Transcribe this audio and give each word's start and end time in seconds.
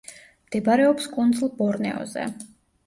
მდებარეობს 0.45 1.11
კუნძლ 1.19 1.53
ბორნეოზე. 1.61 2.27